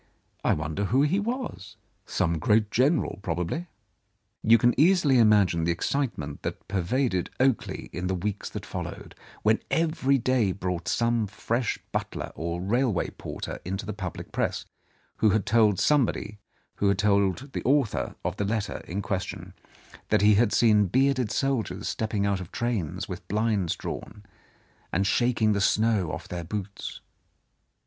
I 0.43 0.53
wonder 0.53 0.85
who 0.85 1.03
he 1.03 1.19
was? 1.19 1.77
Some 2.07 2.39
great 2.39 2.71
general, 2.71 3.19
probably." 3.21 3.67
You 4.41 4.57
can 4.57 4.73
easily 4.79 5.19
imagine 5.19 5.63
the 5.63 5.71
excitement 5.71 6.41
that 6.41 6.67
per 6.67 6.81
vaded 6.81 7.27
Oakley 7.39 7.87
in 7.93 8.07
the 8.07 8.15
weeks 8.15 8.49
that 8.49 8.65
followed, 8.65 9.13
when 9.43 9.59
every 9.69 10.17
day 10.17 10.53
brought 10.53 10.87
some 10.87 11.27
fresh 11.27 11.77
butler 11.91 12.31
or 12.33 12.63
railway 12.63 13.11
porter 13.11 13.59
into 13.63 13.85
the 13.85 13.93
public 13.93 14.31
press, 14.31 14.65
who 15.17 15.29
had 15.29 15.45
told 15.45 15.77
somebody 15.79 16.39
who 16.77 16.87
had 16.87 16.97
told 16.97 17.53
the 17.53 17.61
author 17.63 18.15
of 18.25 18.37
the 18.37 18.43
letter 18.45 18.79
in 18.87 19.03
question 19.03 19.53
that 20.09 20.21
he 20.23 20.33
had 20.33 20.51
seen 20.51 20.87
bearded 20.87 21.29
soldiers 21.29 21.87
stepping 21.87 22.25
out 22.25 22.41
of 22.41 22.51
trains 22.51 23.07
with 23.07 23.27
blinds 23.27 23.75
drawn 23.75 24.23
down, 24.23 24.23
and 24.91 25.05
shaking 25.05 25.51
the 25.53 25.61
snow 25.61 26.11
off 26.11 26.27
their 26.27 26.43
boots. 26.43 27.01